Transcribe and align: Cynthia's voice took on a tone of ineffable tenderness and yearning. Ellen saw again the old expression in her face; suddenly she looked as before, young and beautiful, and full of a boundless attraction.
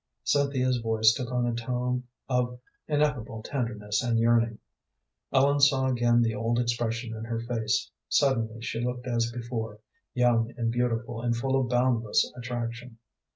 Cynthia's 0.23 0.77
voice 0.77 1.13
took 1.13 1.31
on 1.31 1.45
a 1.45 1.53
tone 1.53 2.05
of 2.27 2.59
ineffable 2.87 3.43
tenderness 3.43 4.01
and 4.01 4.17
yearning. 4.17 4.57
Ellen 5.31 5.59
saw 5.59 5.89
again 5.89 6.23
the 6.23 6.33
old 6.33 6.57
expression 6.57 7.15
in 7.15 7.23
her 7.25 7.39
face; 7.41 7.87
suddenly 8.09 8.61
she 8.63 8.81
looked 8.83 9.05
as 9.05 9.31
before, 9.31 9.79
young 10.15 10.55
and 10.57 10.71
beautiful, 10.71 11.21
and 11.21 11.35
full 11.37 11.55
of 11.59 11.67
a 11.67 11.69
boundless 11.69 12.31
attraction. 12.35 12.97